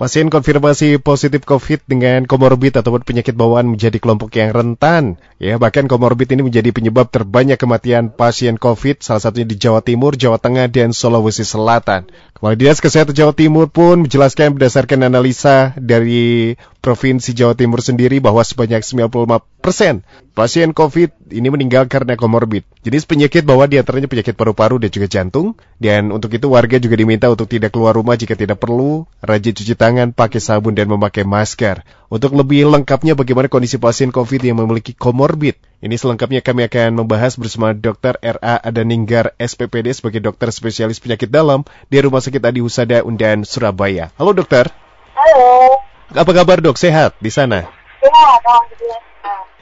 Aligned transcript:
Pasien 0.00 0.32
konfirmasi 0.32 0.96
positif 0.96 1.44
COVID 1.44 1.84
dengan 1.84 2.24
komorbid 2.24 2.72
ataupun 2.72 3.04
penyakit 3.04 3.36
bawaan 3.36 3.68
menjadi 3.68 4.00
kelompok 4.00 4.32
yang 4.32 4.48
rentan. 4.48 5.20
Ya, 5.36 5.60
bahkan 5.60 5.92
komorbid 5.92 6.24
ini 6.32 6.40
menjadi 6.40 6.72
penyebab 6.72 7.12
terbanyak 7.12 7.60
kematian 7.60 8.08
pasien 8.08 8.56
COVID, 8.56 9.04
salah 9.04 9.20
satunya 9.20 9.44
di 9.44 9.60
Jawa 9.60 9.84
Timur, 9.84 10.16
Jawa 10.16 10.40
Tengah, 10.40 10.72
dan 10.72 10.96
Sulawesi 10.96 11.44
Selatan. 11.44 12.08
Kepala 12.32 12.56
Dinas 12.56 12.80
Kesehatan 12.80 13.12
Jawa 13.12 13.36
Timur 13.36 13.68
pun 13.68 14.08
menjelaskan 14.08 14.56
berdasarkan 14.56 15.04
analisa 15.04 15.76
dari 15.76 16.56
Provinsi 16.80 17.36
Jawa 17.36 17.52
Timur 17.52 17.84
sendiri 17.84 18.24
bahwa 18.24 18.40
sebanyak 18.40 18.80
95 18.80 19.44
persen 19.60 20.00
pasien 20.32 20.72
COVID 20.72 21.28
ini 21.28 21.52
meninggal 21.52 21.84
karena 21.92 22.16
komorbid. 22.16 22.64
Jenis 22.80 23.04
penyakit 23.04 23.44
bahwa 23.44 23.68
di 23.68 23.76
antaranya 23.76 24.08
penyakit 24.08 24.32
paru-paru 24.32 24.80
dan 24.80 24.88
juga 24.88 25.04
jantung. 25.04 25.60
Dan 25.76 26.08
untuk 26.08 26.32
itu 26.32 26.48
warga 26.48 26.80
juga 26.80 26.96
diminta 26.96 27.28
untuk 27.28 27.52
tidak 27.52 27.76
keluar 27.76 27.92
rumah 27.92 28.16
jika 28.16 28.32
tidak 28.32 28.56
perlu, 28.56 29.04
rajin 29.20 29.52
cuci 29.52 29.76
tangan, 29.76 30.16
pakai 30.16 30.40
sabun, 30.40 30.72
dan 30.72 30.88
memakai 30.88 31.28
masker. 31.28 31.84
Untuk 32.08 32.32
lebih 32.32 32.72
lengkapnya 32.72 33.12
bagaimana 33.12 33.52
kondisi 33.52 33.76
pasien 33.76 34.08
COVID 34.08 34.40
yang 34.40 34.64
memiliki 34.64 34.96
komorbid. 34.96 35.60
Ini 35.84 35.96
selengkapnya 36.00 36.40
kami 36.40 36.64
akan 36.64 37.04
membahas 37.04 37.36
bersama 37.36 37.76
Dr. 37.76 38.16
R.A. 38.20 38.56
Adaninggar, 38.60 39.36
SPPD 39.36 39.92
sebagai 39.92 40.24
dokter 40.24 40.48
spesialis 40.48 41.00
penyakit 41.00 41.28
dalam 41.28 41.68
di 41.92 42.00
Rumah 42.00 42.24
Sakit 42.24 42.40
Adi 42.40 42.64
Husada 42.64 43.04
Undan, 43.04 43.44
Surabaya. 43.44 44.08
Halo 44.16 44.32
dokter. 44.32 44.72
Halo. 45.12 45.89
Apa 46.10 46.30
kabar 46.34 46.58
dok? 46.58 46.74
Sehat 46.74 47.14
di 47.22 47.30
sana? 47.30 47.70
Sehat, 48.02 48.40
alhamdulillah. 48.42 49.10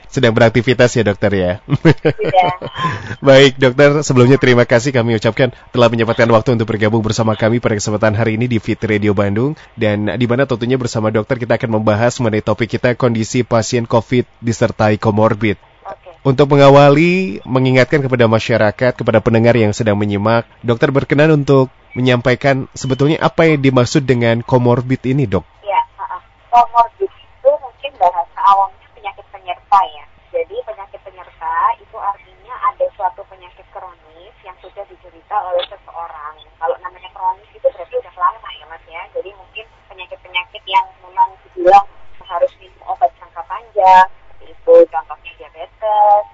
Sedang 0.08 0.32
beraktivitas 0.32 0.96
ya 0.96 1.04
dokter 1.04 1.28
ya? 1.36 1.52
Tidak. 1.68 2.52
Baik 3.28 3.60
dokter, 3.60 4.00
sebelumnya 4.00 4.40
terima 4.40 4.64
kasih 4.64 4.88
kami 4.88 5.20
ucapkan 5.20 5.52
telah 5.68 5.92
menyempatkan 5.92 6.24
waktu 6.32 6.56
untuk 6.56 6.72
bergabung 6.72 7.04
bersama 7.04 7.36
kami 7.36 7.60
pada 7.60 7.76
kesempatan 7.76 8.16
hari 8.16 8.40
ini 8.40 8.48
di 8.48 8.56
Fit 8.56 8.80
Radio 8.80 9.12
Bandung. 9.12 9.52
Dan 9.76 10.08
di 10.08 10.24
mana 10.24 10.48
tentunya 10.48 10.80
bersama 10.80 11.12
dokter 11.12 11.36
kita 11.36 11.60
akan 11.60 11.76
membahas 11.76 12.16
mengenai 12.24 12.40
topik 12.40 12.80
kita 12.80 12.96
kondisi 12.96 13.44
pasien 13.44 13.84
COVID 13.84 14.24
disertai 14.40 14.96
komorbid. 14.96 15.60
Untuk 16.24 16.48
mengawali, 16.56 17.44
mengingatkan 17.44 18.00
kepada 18.00 18.24
masyarakat, 18.24 18.92
kepada 18.96 19.20
pendengar 19.20 19.54
yang 19.60 19.76
sedang 19.76 20.00
menyimak, 20.00 20.48
dokter 20.64 20.88
berkenan 20.88 21.44
untuk 21.44 21.68
menyampaikan 21.92 22.64
sebetulnya 22.72 23.20
apa 23.20 23.44
yang 23.44 23.60
dimaksud 23.60 24.08
dengan 24.08 24.40
komorbid 24.40 25.04
ini 25.04 25.28
dok? 25.28 25.57
Komorbid 26.58 27.06
itu 27.06 27.50
mungkin 27.62 27.92
bahasa 28.02 28.38
awamnya 28.50 28.82
penyakit 28.90 29.22
penyerta 29.30 29.78
ya. 29.94 30.02
Jadi 30.34 30.58
penyakit 30.66 30.98
penyerta 31.06 31.54
itu 31.78 31.94
artinya 31.94 32.54
ada 32.66 32.82
suatu 32.98 33.22
penyakit 33.30 33.62
kronis 33.70 34.34
yang 34.42 34.58
sudah 34.58 34.82
diderita 34.90 35.36
oleh 35.38 35.62
seseorang. 35.70 36.34
Kalau 36.58 36.74
namanya 36.82 37.14
kronis 37.14 37.46
itu 37.54 37.62
berarti 37.62 37.94
udah 37.94 38.14
lama 38.18 38.50
ya 38.58 38.66
mas 38.66 38.82
ya. 38.90 39.06
Jadi 39.14 39.30
mungkin 39.38 39.70
penyakit-penyakit 39.86 40.62
yang 40.66 40.82
memang 41.06 41.30
dibilang 41.46 41.86
harus 42.26 42.50
minum 42.58 42.82
obat 42.90 43.14
jangka 43.22 43.42
panjang. 43.46 44.10
Itu 44.42 44.82
contohnya 44.90 45.30
diabetes, 45.38 46.24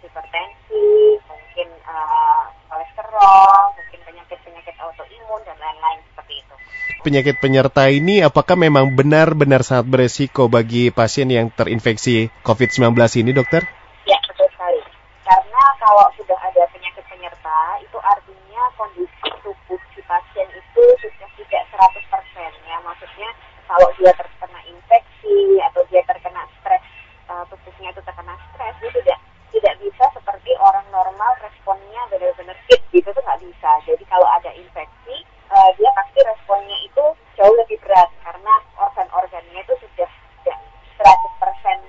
hipertensi, 0.00 1.20
mungkin 1.28 1.68
eh, 1.76 2.44
kolesterol, 2.72 3.60
mungkin 3.76 4.00
penyakit-penyakit 4.00 4.80
autoimun 4.80 5.44
dan 5.44 5.60
lain-lain 5.60 6.00
seperti 6.08 6.40
itu. 6.40 6.56
Penyakit 7.04 7.36
penyerta 7.36 7.92
ini 7.92 8.24
apakah 8.24 8.56
memang 8.56 8.96
benar-benar 8.96 9.60
sangat 9.60 9.92
beresiko 9.92 10.48
bagi 10.48 10.88
pasien 10.88 11.28
yang 11.28 11.52
terinfeksi 11.52 12.32
COVID-19 12.40 12.96
ini 13.20 13.36
dokter? 13.36 13.60
Ya, 14.08 14.16
betul 14.24 14.48
sekali. 14.48 14.80
Karena 15.20 15.62
kalau 15.76 16.08
sudah 16.16 16.38
ada 16.40 16.64
penyakit 16.72 17.04
penyerta, 17.04 17.76
itu 17.84 18.00
artinya 18.00 18.62
kondisi 18.80 19.28
tubuh 19.44 19.76
si 19.92 20.00
pasien 20.08 20.48
itu 20.48 20.82
sudah 21.04 21.28
tidak 21.36 21.62
100% 21.76 22.72
ya. 22.72 22.76
Maksudnya 22.80 23.28
kalau 23.68 23.88
dia 24.00 24.12
terkena 24.16 24.60
infeksi 24.64 25.60
atau 25.60 25.84
dia 25.92 26.00
terkena 26.08 26.48
stres, 26.56 26.80
eh, 27.28 27.44
tubuhnya 27.52 27.92
itu 27.92 28.00
terkena 28.00 28.32
stres, 28.48 28.74
dia 28.80 28.90
tidak 28.96 29.18
tidak 29.52 29.74
bisa 29.84 30.04
seperti 30.16 30.56
orang 30.56 30.88
normal 30.88 31.32
responnya 31.44 32.00
benar-benar 32.08 32.56
fit 32.64 32.80
gitu 32.96 33.12
tuh 33.12 33.22
nggak 33.22 33.44
bisa. 33.44 33.70
Jadi 33.86 34.04
kalau 34.08 34.24
ada 34.24 34.50
infeksi, 34.56 35.16
eh, 35.54 35.70
dia 35.78 35.90
pasti 35.94 36.18
responnya 36.26 36.78
itu 36.82 37.04
jauh 37.38 37.54
lebih 37.58 37.78
berat 37.82 38.10
karena 38.22 38.54
organ-organnya 38.78 39.60
itu 39.62 39.74
sudah 39.82 40.10
tidak 40.42 40.58
100% 40.98 41.80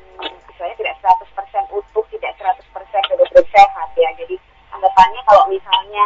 misalnya 0.49 0.75
tidak 0.79 0.95
100% 1.01 1.65
utuh, 1.73 2.05
tidak 2.13 2.31
100% 2.39 3.03
benar-benar 3.09 3.45
sehat 3.49 3.89
ya. 3.97 4.09
Jadi 4.17 4.35
anggapannya 4.71 5.21
kalau 5.25 5.43
misalnya 5.49 6.05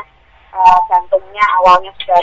eh, 0.55 0.79
jantungnya 0.89 1.45
awalnya 1.61 1.91
sudah 1.99 2.19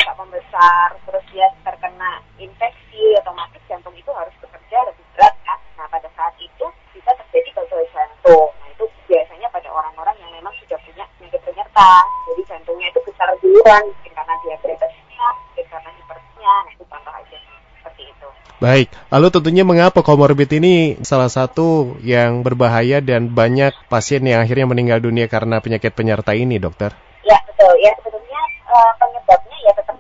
membesar, 0.67 0.91
terus 1.07 1.25
dia 1.31 1.47
terkena 1.63 2.11
infeksi, 2.43 3.03
otomatis 3.23 3.63
jantung 3.71 3.95
itu 3.95 4.11
harus 4.11 4.35
bekerja 4.43 4.79
lebih 4.91 5.05
berat 5.15 5.35
kan. 5.47 5.59
Nah 5.79 5.87
pada 5.87 6.09
saat 6.19 6.35
itu 6.43 6.67
bisa 6.91 7.11
terjadi 7.15 7.51
gagal 7.55 7.83
jantung. 7.95 8.51
Nah 8.59 8.69
itu 8.75 8.85
biasanya 9.07 9.49
pada 9.55 9.69
orang-orang 9.71 10.17
yang 10.19 10.31
memang 10.35 10.51
sudah 10.59 10.79
punya 10.83 11.07
penyakit 11.19 11.41
penyerta. 11.47 11.91
Jadi 12.27 12.43
jantungnya 12.51 12.87
itu 12.91 13.01
besar 13.07 13.29
duluan, 13.39 13.83
mungkin 13.87 14.13
karena 14.13 14.35
diabetesnya, 14.43 15.27
mungkin 15.39 15.67
karena 15.71 15.91
hipertensinya. 15.95 16.55
Nah 16.67 16.73
itu 16.75 16.85
contoh 16.91 17.13
aja 17.15 17.37
seperti 17.79 18.03
itu. 18.11 18.29
Baik, 18.57 18.89
lalu 19.13 19.27
tentunya 19.31 19.65
mengapa 19.69 20.01
komorbid 20.03 20.51
ini 20.59 20.99
salah 21.07 21.31
satu 21.31 21.95
yang 22.03 22.43
berbahaya 22.43 23.05
dan 23.05 23.31
banyak 23.31 23.77
pasien 23.87 24.25
yang 24.27 24.43
akhirnya 24.43 24.67
meninggal 24.67 24.99
dunia 24.99 25.31
karena 25.31 25.63
penyakit 25.63 25.93
penyerta 25.95 26.33
ini 26.35 26.57
dokter? 26.59 26.91
Ya 27.23 27.37
betul. 27.45 27.71
Ya 27.85 27.93
sebetulnya 28.01 28.41
eh, 28.65 28.93
penyebabnya 28.97 29.57
ya 29.61 29.73
tetap 29.77 29.97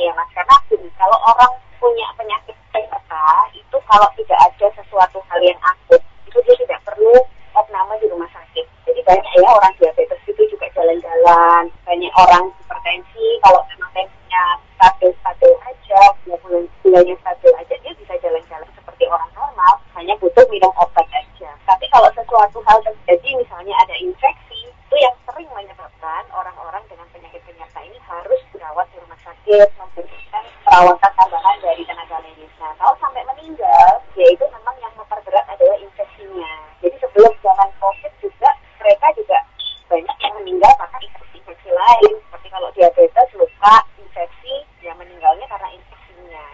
ya 0.00 0.12
mas. 0.16 0.28
Karena 0.32 0.56
gini, 0.72 0.88
kalau 0.96 1.18
orang 1.28 1.52
punya 1.76 2.06
penyakit 2.16 2.56
penyerta 2.72 3.26
itu 3.52 3.76
kalau 3.88 4.08
tidak 4.16 4.38
ada 4.40 4.66
sesuatu 4.76 5.18
hal 5.28 5.40
yang 5.40 5.60
akut 5.60 6.00
itu 6.28 6.38
dia 6.44 6.56
tidak 6.64 6.80
perlu 6.84 7.14
opname 7.56 7.94
di 8.00 8.06
rumah 8.08 8.28
sakit. 8.32 8.64
Jadi 8.88 9.00
banyak 9.04 9.26
ya 9.36 9.48
orang 9.50 9.72
diabetes 9.76 10.20
itu 10.28 10.42
juga 10.48 10.66
jalan-jalan. 10.76 11.68
Banyak 11.84 12.12
orang 12.16 12.44
hipertensi 12.60 13.26
kalau 13.44 13.60
memang 13.68 13.90
tensinya 13.92 14.44
stabil-stabil 14.78 15.52
aja, 15.68 16.00
gula 16.24 16.60
gulanya 16.84 17.14
stabil 17.20 17.52
aja 17.56 17.74
dia 17.80 17.92
bisa 17.96 18.14
jalan-jalan 18.22 18.68
seperti 18.76 19.04
orang 19.08 19.30
normal. 19.36 19.72
Hanya 19.98 20.14
butuh 20.20 20.44
minum 20.48 20.72
obat 20.78 21.06
aja. 21.12 21.50
Tapi 21.66 21.84
kalau 21.92 22.08
sesuatu 22.14 22.58
hal 22.64 22.78
terjadi 22.84 23.30
misalnya 23.36 23.74
ada 23.82 23.94
infeksi 23.98 24.70
itu 24.90 24.96
yang 24.98 25.14
sering 25.22 25.46
menyebabkan 25.54 26.26
orang-orang 26.34 26.82
dengan 26.90 27.06
penyakit 27.14 27.38
penyerta 27.46 27.78
ini 27.78 27.94
harus 28.10 28.42
dirawat 28.50 28.90
di 28.90 28.98
rumah 28.98 29.20
sakit 29.22 29.68
memberikan 29.78 30.42
perawatan 30.66 31.12
tambahan 31.14 31.56
dari 31.62 31.82
tenaga 31.86 32.18
medis. 32.26 32.50
Nah, 32.58 32.74
kalau 32.74 32.98
sampai 32.98 33.22
meninggal, 33.22 34.02
yaitu 34.18 34.42
memang 34.50 34.74
yang 34.82 34.90
memperberat 34.98 35.46
adalah 35.46 35.78
infeksinya. 35.78 36.54
Jadi 36.82 36.96
sebelum 36.98 37.30
zaman 37.38 37.70
COVID 37.78 38.12
juga 38.18 38.50
mereka 38.82 39.06
juga 39.14 39.38
banyak 39.86 40.16
yang 40.26 40.34
meninggal 40.42 40.72
karena 40.74 40.98
infeksi-infeksi 41.06 41.70
lain 41.70 42.12
seperti 42.26 42.48
kalau 42.50 42.68
diabetes, 42.74 43.28
luka, 43.38 43.76
infeksi, 44.02 44.54
ya 44.82 44.90
meninggalnya 44.98 45.46
karena 45.46 45.70
infeksinya. 45.70 46.44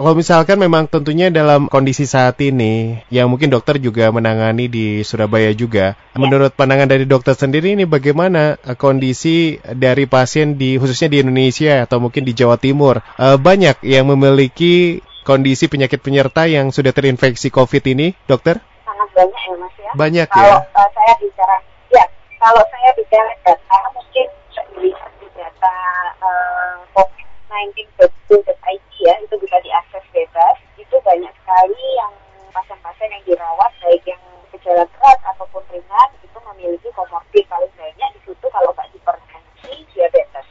Kalau 0.00 0.16
misalkan 0.16 0.56
memang 0.56 0.88
tentunya 0.88 1.28
dalam 1.28 1.68
kondisi 1.68 2.08
saat 2.08 2.40
ini, 2.40 3.04
yang 3.12 3.28
mungkin 3.28 3.52
dokter 3.52 3.76
juga 3.76 4.08
menangani 4.08 4.64
di 4.64 5.04
Surabaya 5.04 5.52
juga, 5.52 5.92
menurut 6.16 6.56
pandangan 6.56 6.88
dari 6.88 7.04
dokter 7.04 7.36
sendiri 7.36 7.76
ini 7.76 7.84
bagaimana 7.84 8.56
eh, 8.64 8.80
kondisi 8.80 9.60
dari 9.60 10.08
pasien 10.08 10.56
di 10.56 10.80
khususnya 10.80 11.12
di 11.12 11.20
Indonesia 11.20 11.84
atau 11.84 12.00
mungkin 12.00 12.24
di 12.24 12.32
Jawa 12.32 12.56
Timur 12.56 13.04
Eh, 13.20 13.36
banyak 13.36 13.84
yang 13.84 14.08
memiliki 14.08 15.04
kondisi 15.28 15.68
penyakit 15.68 16.00
penyerta 16.00 16.48
yang 16.48 16.72
sudah 16.72 16.96
terinfeksi 16.96 17.52
COVID 17.52 17.92
ini, 17.92 18.16
dokter? 18.24 18.56
Sangat 18.88 19.12
banyak 19.12 19.36
ya 19.36 19.54
mas 19.60 19.74
ya. 19.76 19.90
Banyak 19.92 20.26
kalau 20.32 20.64
ya. 20.64 20.80
uh, 20.80 20.88
saya 20.96 21.12
bicara, 21.20 21.56
ya 21.92 22.04
kalau 22.40 22.64
saya 22.72 22.88
bicara 22.96 23.28
data 23.44 23.78
mungkin 23.92 24.26
bisa 24.48 24.64
dilihat 24.72 25.12
di 25.20 25.28
data 25.36 25.76
uh, 26.24 26.80
covid19.go.id 26.96 28.90
ya 29.00 29.14
itu 29.24 29.34
bisa 29.40 29.56
diakses 29.64 30.04
bebas. 30.12 30.56
Itu 30.76 30.96
banyak 31.00 31.32
sekali 31.32 31.84
yang 31.96 32.12
pasien-pasien 32.52 33.10
yang 33.10 33.24
dirawat 33.24 33.72
baik 33.80 34.04
yang 34.04 34.22
gejala 34.52 34.84
berat 34.96 35.18
ataupun 35.34 35.62
ringan 35.72 36.08
itu 36.20 36.38
memiliki 36.52 36.88
komorbid 36.92 37.44
paling 37.48 37.72
banyak 37.76 38.10
di 38.16 38.20
situ 38.28 38.46
kalau 38.52 38.70
nggak 38.76 38.88
hipertensi 38.92 39.72
diabetes. 39.96 40.46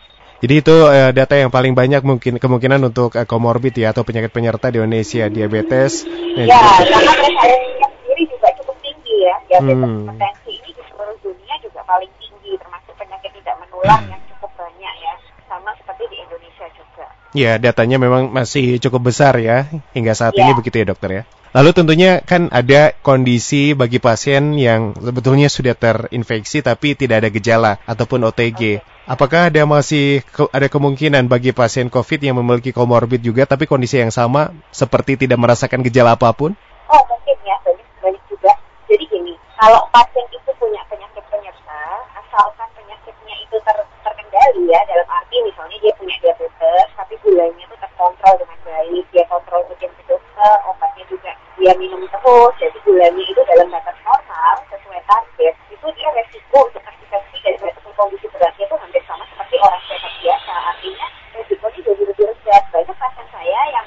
Jadi 0.49 0.65
itu 0.65 0.75
eh, 0.89 1.13
data 1.13 1.37
yang 1.37 1.53
paling 1.53 1.77
banyak 1.77 2.01
mungkin 2.01 2.41
kemungkinan 2.41 2.81
untuk 2.81 3.13
eh, 3.13 3.29
komorbid 3.29 3.69
ya 3.77 3.93
atau 3.93 4.01
penyakit 4.01 4.33
penyerta 4.33 4.73
di 4.73 4.81
Indonesia, 4.81 5.29
diabetes. 5.29 6.09
Ya, 6.33 6.57
juga- 6.57 6.89
karena 6.89 7.13
prevalensinya 7.21 7.87
sendiri 7.93 8.23
juga 8.33 8.49
cukup 8.57 8.77
tinggi 8.81 9.15
ya. 9.29 9.35
Diabetes 9.45 9.77
Hmm. 9.77 10.09
hipertensi 10.09 10.49
ini 10.49 10.69
di 10.73 10.83
seluruh 10.89 11.17
dunia 11.21 11.53
juga 11.61 11.85
paling 11.85 12.09
tinggi, 12.17 12.51
termasuk 12.57 12.97
penyakit 12.97 13.29
tidak 13.37 13.55
menular 13.61 14.01
yang 14.09 14.21
cukup 14.25 14.49
banyak 14.57 14.93
ya. 14.97 15.13
Sama 15.45 15.69
seperti 15.77 16.03
di 16.09 16.17
Indonesia 16.17 16.65
juga. 16.73 17.05
Ya, 17.37 17.51
datanya 17.61 17.97
memang 18.01 18.33
masih 18.33 18.81
cukup 18.81 19.13
besar 19.13 19.37
ya 19.37 19.69
hingga 19.93 20.17
saat 20.17 20.33
Ya. 20.33 20.49
ini 20.49 20.57
begitu 20.57 20.81
ya 20.81 20.89
dokter 20.89 21.09
ya. 21.13 21.23
Lalu 21.49 21.73
tentunya 21.73 22.21
kan 22.21 22.45
ada 22.53 22.93
kondisi 23.01 23.73
bagi 23.73 23.97
pasien 23.97 24.53
yang 24.53 24.93
sebetulnya 24.93 25.49
sudah 25.49 25.73
terinfeksi 25.73 26.61
tapi 26.61 26.93
tidak 26.93 27.25
ada 27.25 27.29
gejala 27.33 27.81
ataupun 27.89 28.21
OTG. 28.29 28.85
Apakah 29.09 29.49
ada 29.49 29.65
masih 29.65 30.21
ada 30.53 30.69
kemungkinan 30.69 31.25
bagi 31.25 31.49
pasien 31.49 31.89
COVID 31.89 32.21
yang 32.21 32.37
memiliki 32.37 32.69
komorbid 32.69 33.25
juga 33.25 33.49
tapi 33.49 33.65
kondisi 33.65 33.97
yang 33.97 34.13
sama 34.13 34.53
seperti 34.69 35.25
tidak 35.25 35.41
merasakan 35.41 35.81
gejala 35.81 36.13
apa 36.13 36.29
pun? 36.37 36.53
Oh 36.85 37.03
mungkin 37.09 37.37
ya 37.41 37.57
banyak 37.65 38.21
juga. 38.29 38.53
Jadi 38.85 39.09
gini, 39.09 39.33
kalau 39.57 39.89
pasien 39.89 40.29
itu 40.29 40.53
punya 40.61 40.85
penyakit 40.85 41.25
penyerta, 41.33 41.81
asalkan 42.21 42.69
penyakitnya 42.77 43.35
itu 43.41 43.57
ter, 43.65 43.77
terkendali 44.05 44.69
ya 44.69 44.79
dalam 44.85 45.09
arti 45.09 45.41
misalnya 45.41 45.77
dia 45.81 45.93
punya 45.97 46.15
diabetes 46.21 46.87
tapi 46.93 47.17
gulanya 47.25 47.61
itu 47.65 47.75
terkontrol 47.81 48.33
dengan 48.37 48.59
baik, 48.61 49.03
dia 49.09 49.25
kontrol 49.25 49.65
rutin 49.65 49.91
ke 49.97 50.03
dokter, 50.05 50.55
obatnya 50.69 51.03
juga 51.09 51.18
dia 51.59 51.75
minum 51.75 52.01
terus, 52.07 52.53
jadi 52.55 52.77
gulanya 52.87 53.23
itu 53.27 53.41
dalam 53.43 53.67
batas 53.67 53.97
normal 54.07 54.55
sesuai 54.71 55.01
target, 55.03 55.53
itu 55.67 55.87
dia 55.99 56.09
resiko 56.15 56.63
untuk 56.63 56.79
terinfeksi 56.79 57.37
dan 57.43 57.75
kondisi 57.99 58.31
beratnya 58.31 58.63
itu 58.63 58.75
hampir 58.79 59.03
sama 59.03 59.27
seperti 59.27 59.59
orang 59.59 59.83
sehat 59.91 60.13
biasa. 60.23 60.53
Artinya 60.71 61.07
resikonya 61.35 61.79
jadi 61.83 62.03
lebih 62.07 62.25
rendah. 62.31 62.63
Banyak 62.71 62.95
pasien 62.95 63.27
saya 63.27 63.61
yang 63.75 63.85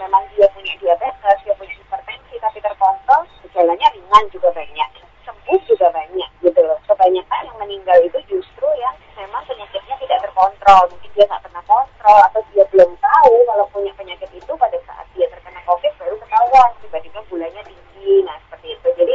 memang 0.00 0.24
dia 0.32 0.48
punya 0.56 0.72
diabetes, 0.80 1.38
dia 1.44 1.54
punya 1.60 1.74
hipertensi 1.76 2.34
tapi 2.40 2.58
terkontrol, 2.64 3.22
gejalanya 3.44 3.86
ringan 3.92 4.24
juga 4.32 4.48
banyak, 4.56 4.90
sembuh 5.28 5.60
juga 5.68 5.92
banyak 5.92 6.30
gitu 6.40 6.60
loh. 6.64 6.80
Kebanyakan 6.88 7.40
yang 7.52 7.58
meninggal 7.60 7.98
itu 8.00 8.18
justru 8.32 8.68
yang 8.80 8.96
memang 9.20 9.44
penyakitnya 9.44 9.92
tidak 10.00 10.24
terkontrol, 10.24 10.88
mungkin 10.88 11.10
dia 11.12 11.28
nggak 11.28 11.44
pernah 11.44 11.62
kontrol 11.68 12.20
atau 12.32 12.40
dia 12.56 12.64
belum 12.72 12.96
tahu 12.96 13.34
kalau 13.44 13.64
punya 13.68 13.92
penyakit 13.92 14.32
itu 14.32 14.52
pada 14.56 14.80
saat 14.88 15.04
dia 15.12 15.28
terkena 15.28 15.60
COVID 15.68 15.92
baru 16.00 16.16
ketahuan 16.16 16.70
tiba-tiba 16.80 17.20
gulanya 17.28 17.60
tinggi, 17.68 18.24
nah 18.24 18.40
seperti 18.48 18.72
itu. 18.72 18.88
Jadi 18.96 19.14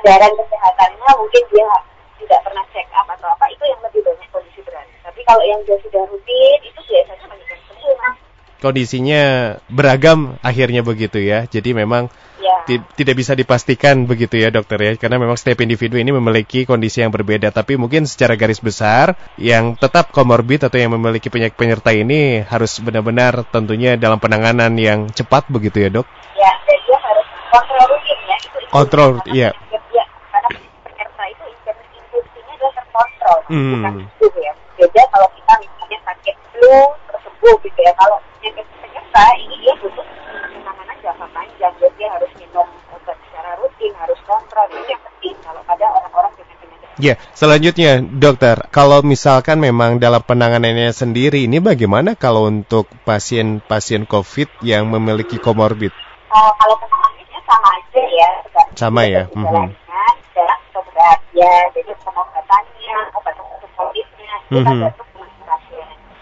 kesadaran 0.00 0.32
kesehatannya 0.32 1.10
mungkin 1.14 1.42
dia 1.52 1.68
tidak 2.16 2.40
pernah 2.40 2.64
check 2.72 2.88
up 2.90 3.06
atau 3.06 3.28
apa 3.28 3.44
itu 3.48 3.64
yang 3.64 3.80
lebih 3.80 4.00
banyak 4.00 4.28
kondisi 4.28 4.60
berat. 4.64 4.86
Tapi 5.04 5.20
kalau 5.22 5.44
yang 5.44 5.60
dia 5.64 5.76
sudah 5.76 6.02
rutin 6.04 6.58
itu 6.62 6.80
biasanya 6.80 7.26
yang 7.28 7.60
sembuh 7.68 7.94
mas. 7.96 8.16
Kondisinya 8.60 9.22
beragam 9.68 10.36
akhirnya 10.40 10.80
begitu 10.80 11.20
ya. 11.20 11.44
Jadi 11.44 11.76
memang 11.76 12.08
Ya. 12.40 12.56
tidak 12.96 13.20
bisa 13.20 13.36
dipastikan 13.36 14.08
begitu 14.08 14.40
ya 14.40 14.48
dokter 14.48 14.80
ya 14.80 14.92
karena 14.96 15.20
memang 15.20 15.36
setiap 15.36 15.60
individu 15.60 16.00
ini 16.00 16.08
memiliki 16.08 16.64
kondisi 16.64 17.04
yang 17.04 17.12
berbeda 17.12 17.52
tapi 17.52 17.76
mungkin 17.76 18.08
secara 18.08 18.32
garis 18.32 18.64
besar 18.64 19.12
yang 19.36 19.76
tetap 19.76 20.08
komorbid 20.08 20.64
atau 20.64 20.80
yang 20.80 20.88
memiliki 20.88 21.28
penyakit 21.28 21.52
penyerta 21.52 21.92
ini 21.92 22.40
harus 22.40 22.80
benar-benar 22.80 23.44
tentunya 23.44 24.00
dalam 24.00 24.16
penanganan 24.16 24.72
yang 24.80 25.12
cepat 25.12 25.52
begitu 25.52 25.84
ya 25.84 25.90
dok 25.92 26.06
Ya, 26.32 26.48
dan 26.64 26.78
dia 26.80 26.96
harus 26.96 27.26
kontrol 27.52 27.84
rutin 27.92 28.18
ya. 28.24 28.36
Itu 28.40 28.56
itu 28.56 28.70
Kontrol, 28.72 29.10
iya. 29.28 29.48
penyakit- 29.52 29.88
Ya, 29.92 30.04
karena 30.32 30.48
penyerta 30.80 31.22
itu 31.28 31.44
infeksinya 31.44 32.54
adalah 32.56 32.72
terkontrol, 33.30 33.38
Hmm. 33.46 33.72
bukan 33.78 33.92
sembuh 34.18 34.34
ya. 34.42 34.52
Beda 34.80 35.02
kalau 35.12 35.28
kita 35.36 35.52
misalnya 35.60 35.98
sakit 36.08 36.36
flu 36.50 36.78
terus 37.06 37.22
sembuh 37.26 37.56
gitu 37.62 37.80
ya. 37.84 37.92
Kalau 37.94 38.16
penyakit 38.40 38.66
penyerta 38.80 39.24
ini 39.38 39.54
dia 39.60 39.74
butuh 39.78 40.06
penanganan 40.50 40.96
jangka 41.04 41.26
panjang, 41.30 41.72
jadi 41.78 41.94
dia 41.98 42.08
harus 42.10 42.30
minum 42.40 42.66
obat 42.90 43.16
secara 43.28 43.50
rutin, 43.60 43.92
harus 43.94 44.18
kontrol. 44.26 44.66
Itu 44.72 44.86
yang 44.88 45.02
penting 45.04 45.34
kalau 45.44 45.60
pada 45.62 45.84
orang-orang 45.86 46.32
dengan 46.38 46.56
penyakit 46.58 46.88
Ya, 47.00 47.14
selanjutnya 47.32 47.92
dokter, 48.04 48.56
kalau 48.68 49.00
misalkan 49.00 49.56
memang 49.60 49.96
dalam 50.02 50.20
penanganannya 50.20 50.92
sendiri 50.92 51.48
ini 51.48 51.56
bagaimana 51.56 52.12
kalau 52.12 52.48
untuk 52.48 52.92
pasien-pasien 53.08 54.04
COVID 54.04 54.60
yang 54.60 54.88
memiliki 54.90 55.40
komorbid? 55.40 55.92
Uh, 56.30 56.52
kalau 56.60 56.76
penanganannya 56.76 57.40
sama 57.48 57.68
aja 57.78 58.02
ya. 58.04 58.30
Sama 58.76 59.02
ya, 59.08 59.22
mhm. 59.32 59.44
gejalanya, 59.44 59.76
jarang 60.32 60.62
berat 60.72 61.20
ya. 61.36 61.54
Jadi 61.74 61.92
pengobatannya, 62.04 62.79
Pasien. 64.50 64.90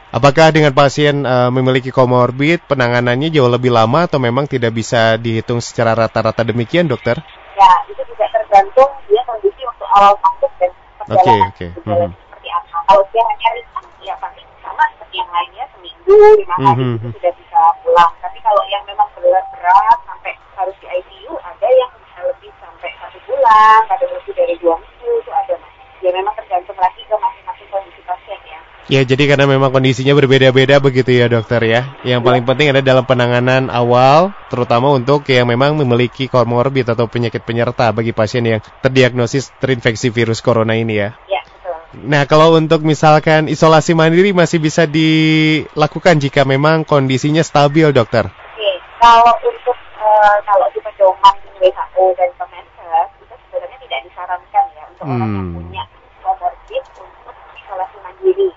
Apakah 0.09 0.49
dengan 0.53 0.73
pasien 0.73 1.21
eh, 1.25 1.51
memiliki 1.53 1.93
komorbid 1.93 2.65
penanganannya 2.65 3.29
jauh 3.29 3.49
lebih 3.49 3.73
lama 3.73 4.09
atau 4.09 4.17
memang 4.17 4.49
tidak 4.49 4.73
bisa 4.73 5.21
dihitung 5.21 5.61
secara 5.61 5.93
rata-rata 5.93 6.45
demikian 6.45 6.89
dokter? 6.89 7.21
Ya, 7.57 7.73
itu 7.89 8.01
juga 8.09 8.25
tergantung 8.33 8.89
dia 9.05 9.21
kondisi 9.29 9.61
waktu 9.69 9.85
awal 9.85 10.17
masuk 10.21 10.53
dan 10.57 10.73
perjalanan 11.01 11.21
Oke, 11.21 11.37
oke. 11.45 11.67
gejalanya 11.77 12.09
Mhm. 12.09 12.21
seperti 12.25 12.49
apa. 12.53 12.77
Kalau 12.89 13.03
dia 13.13 13.25
hanya 13.29 13.49
ringan, 13.53 13.85
ya 14.01 14.15
pasti 14.17 14.43
sama 14.65 14.85
seperti 14.97 15.15
yang 15.21 15.31
lainnya 15.33 15.65
seminggu, 15.77 16.17
lima 16.41 16.57
hari 16.57 16.85
Mhm. 16.85 16.97
itu 16.97 17.09
sudah 17.21 17.33
bisa 17.37 17.61
pulang. 17.85 18.13
Tapi 18.25 18.39
kalau 18.41 18.63
yang 18.73 18.85
memang 18.89 19.09
berat-berat 19.13 19.99
sampai 20.09 20.33
harus 20.57 20.77
di 20.81 20.87
ICU, 20.89 21.33
ada 21.37 21.69
yang 21.69 21.91
bisa 22.01 22.19
lebih 22.25 22.53
sampai 22.61 22.91
satu 22.97 23.19
bulan, 23.29 23.81
ada 23.93 24.05
lebih 24.09 24.33
dari 24.33 24.55
dua 24.57 24.77
minggu, 24.81 25.11
itu 25.21 25.31
ada 25.33 25.53
mas. 25.61 25.73
Ya 26.01 26.11
memang 26.17 26.33
tergantung 26.33 26.79
lagi 26.81 27.05
ke 27.05 27.13
masing-masing 27.13 27.69
kondisi 27.69 28.01
pasien 28.09 28.41
ya. 28.89 28.99
Ya, 28.99 29.05
jadi 29.05 29.29
karena 29.29 29.45
memang 29.45 29.69
kondisinya 29.69 30.17
berbeda-beda 30.17 30.81
begitu 30.81 31.13
ya 31.13 31.29
dokter 31.29 31.61
ya. 31.63 31.93
Yang 32.03 32.21
paling 32.25 32.45
penting 32.45 32.73
ada 32.73 32.81
dalam 32.81 33.05
penanganan 33.05 33.69
awal, 33.69 34.33
terutama 34.49 34.89
untuk 34.91 35.29
yang 35.29 35.45
memang 35.47 35.77
memiliki 35.77 36.27
komorbid 36.27 36.89
atau 36.89 37.05
penyakit 37.07 37.45
penyerta 37.45 37.93
bagi 37.93 38.11
pasien 38.11 38.43
yang 38.43 38.61
terdiagnosis 38.81 39.53
terinfeksi 39.61 40.09
virus 40.09 40.41
corona 40.41 40.73
ini 40.73 40.97
ya. 40.97 41.13
Ya, 41.29 41.41
betul. 41.45 41.77
Nah, 42.09 42.25
kalau 42.25 42.57
untuk 42.57 42.81
misalkan 42.81 43.47
isolasi 43.47 43.93
mandiri 43.93 44.33
masih 44.33 44.57
bisa 44.57 44.89
dilakukan 44.89 46.17
jika 46.19 46.43
memang 46.43 46.83
kondisinya 46.83 47.45
stabil, 47.45 47.93
dokter. 47.93 48.29
Oke, 48.29 48.71
kalau 48.99 49.33
untuk 49.45 49.77
eh, 49.77 50.37
kalau 50.43 50.67
di 50.73 50.81
pedoman 50.81 51.37
WHO 51.61 52.05
dan 52.17 52.31
Kemenkes 52.35 53.09
itu 53.21 53.35
sebenarnya 53.47 53.79
tidak 53.85 54.01
disarankan 54.09 54.65
ya 54.73 54.85
untuk 54.89 55.05
orang 55.07 55.21
yang 55.29 55.47
Hmm. 55.47 55.55
punya 55.55 55.85
comorbid 56.25 56.85
untuk 56.97 57.35
isolasi 57.55 57.97
mandiri. 58.01 58.49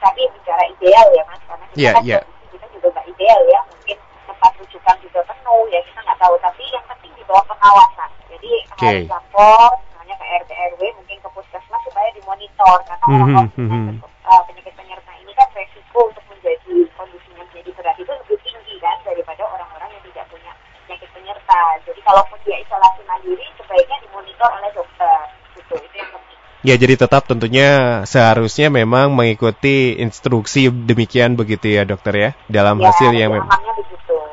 Tapi 0.00 0.20
bicara 0.32 0.64
ideal 0.64 1.06
ya 1.12 1.22
mas, 1.28 1.40
karena 1.44 1.64
kita 1.70 1.80
Iya, 1.80 1.92
kan 1.92 2.02
kondisi 2.02 2.46
kita 2.56 2.66
juga 2.72 2.88
nggak 2.90 3.06
ideal 3.12 3.40
ya, 3.52 3.60
mungkin 3.68 3.96
tempat 4.26 4.52
rujukan 4.58 4.96
juga 5.04 5.20
penuh 5.28 5.62
ya 5.68 5.80
kita 5.84 6.00
nggak 6.00 6.18
tahu. 6.18 6.34
Tapi 6.40 6.62
yang 6.72 6.84
penting 6.88 7.12
di 7.14 7.22
bawah 7.28 7.44
pengawasan. 7.46 8.10
Jadi 8.32 8.50
Oke. 8.72 8.80
harus 8.80 9.06
lapor, 9.12 9.70
misalnya 9.84 10.14
ke 10.16 10.24
RT 10.40 10.50
RW, 10.72 10.80
mungkin 10.96 11.16
ke 11.20 11.28
puskesmas 11.30 11.80
supaya 11.84 12.08
dimonitor 12.16 12.76
karena 12.88 13.06
Mhm, 13.06 13.12
orang-orang 13.12 13.46
mhm. 13.46 13.56
dengan 13.56 13.80
eh, 14.00 14.42
penyakit 14.48 14.74
penyerta 14.74 15.12
ini 15.20 15.32
kan 15.36 15.48
resiko 15.52 16.00
untuk 16.08 16.24
menjadi 16.32 16.74
kondisinya 16.96 17.42
menjadi 17.44 17.70
berat 17.76 17.96
itu 17.98 18.12
lebih 18.12 18.38
tinggi 18.40 18.74
kan 18.80 18.96
daripada 19.04 19.42
orang-orang 19.44 19.90
yang 19.92 20.04
tidak 20.08 20.24
punya 20.32 20.52
penyakit 20.86 21.08
penyerta. 21.12 21.60
Jadi 21.84 22.00
kalaupun 22.00 22.38
dia 22.48 22.56
isolasi 22.58 23.00
mandiri 23.04 23.46
sebaiknya 23.60 23.96
dimonitor 24.00 24.48
oleh 24.48 24.70
dokter. 24.72 25.18
Gitu, 25.54 25.74
itu 25.76 25.96
yang 25.98 26.10
penting. 26.14 26.38
Ya, 26.70 26.78
jadi 26.78 26.94
tetap 26.94 27.26
tentunya 27.26 27.98
seharusnya 28.06 28.70
memang 28.70 29.10
mengikuti 29.10 29.98
instruksi 29.98 30.70
demikian 30.70 31.34
begitu 31.34 31.66
ya, 31.66 31.82
dokter 31.82 32.14
ya, 32.14 32.30
dalam 32.46 32.78
ya, 32.78 32.94
hasil 32.94 33.10
yang 33.10 33.34
memang. 33.34 33.50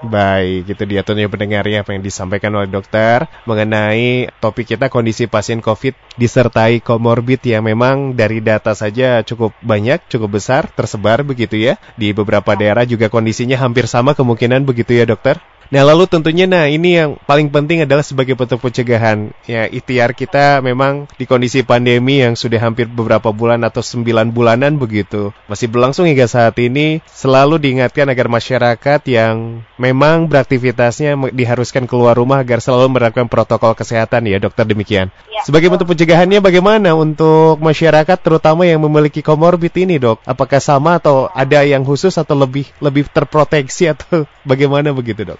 Baik, 0.05 0.77
itu 0.77 0.83
dia 0.85 1.01
tentunya 1.01 1.25
pendengar 1.25 1.65
ya 1.65 1.81
apa 1.81 1.97
yang 1.97 2.05
disampaikan 2.05 2.53
oleh 2.53 2.69
dokter 2.69 3.25
mengenai 3.49 4.29
topik 4.37 4.77
kita 4.77 4.93
kondisi 4.93 5.25
pasien 5.25 5.65
COVID 5.65 5.97
disertai 6.21 6.77
komorbid 6.77 7.41
yang 7.41 7.65
memang 7.65 8.13
dari 8.13 8.37
data 8.37 8.77
saja 8.77 9.25
cukup 9.25 9.57
banyak, 9.65 9.97
cukup 10.05 10.37
besar, 10.37 10.69
tersebar 10.69 11.25
begitu 11.25 11.57
ya. 11.57 11.81
Di 11.97 12.13
beberapa 12.13 12.53
daerah 12.53 12.85
juga 12.85 13.09
kondisinya 13.09 13.57
hampir 13.57 13.89
sama 13.89 14.13
kemungkinan 14.13 14.61
begitu 14.61 14.93
ya 14.93 15.09
dokter. 15.09 15.41
Nah 15.67 15.83
lalu 15.83 16.07
tentunya 16.07 16.47
nah 16.47 16.63
ini 16.71 16.95
yang 16.95 17.19
paling 17.27 17.51
penting 17.51 17.83
adalah 17.83 17.99
sebagai 17.99 18.39
bentuk 18.39 18.63
pencegahan. 18.63 19.35
Ya 19.43 19.67
ikhtiar 19.67 20.15
kita 20.15 20.63
memang 20.63 21.11
di 21.19 21.27
kondisi 21.27 21.59
pandemi 21.67 22.23
yang 22.23 22.39
sudah 22.39 22.55
hampir 22.63 22.87
beberapa 22.87 23.35
bulan 23.35 23.67
atau 23.67 23.83
sembilan 23.83 24.31
bulanan 24.31 24.79
begitu. 24.79 25.35
Masih 25.51 25.67
berlangsung 25.67 26.07
hingga 26.07 26.23
saat 26.23 26.55
ini 26.63 27.03
selalu 27.11 27.59
diingatkan 27.59 28.07
agar 28.07 28.31
masyarakat 28.31 29.01
yang 29.11 29.59
memang 29.75 30.31
beraktivitasnya 30.31 31.19
diharuskan 31.35 31.83
keluar 31.83 32.15
rumah 32.15 32.47
agar 32.47 32.63
selalu 32.63 32.95
menerapkan 32.95 33.27
protokol 33.27 33.75
kesehatan 33.75 34.23
ya 34.31 34.39
dokter 34.39 34.63
demikian. 34.63 35.11
Ya, 35.27 35.43
Sebagai 35.43 35.67
bentuk 35.67 35.91
pencegahannya 35.91 36.39
bagaimana 36.39 36.95
untuk 36.95 37.59
masyarakat 37.59 38.17
terutama 38.23 38.63
yang 38.63 38.79
memiliki 38.79 39.19
komorbid 39.19 39.75
ini 39.75 39.99
dok? 39.99 40.23
Apakah 40.23 40.63
sama 40.63 40.95
atau 40.95 41.27
ada 41.35 41.67
yang 41.67 41.83
khusus 41.83 42.15
atau 42.15 42.39
lebih 42.39 42.71
lebih 42.79 43.11
terproteksi 43.11 43.91
atau 43.91 44.23
bagaimana 44.47 44.95
begitu 44.95 45.27
dok? 45.27 45.39